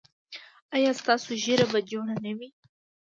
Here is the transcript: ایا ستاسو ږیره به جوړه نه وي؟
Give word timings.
ایا 0.75 0.91
ستاسو 1.01 1.29
ږیره 1.43 1.65
به 1.71 1.79
جوړه 1.89 2.15
نه 2.23 2.31
وي؟ 2.37 2.49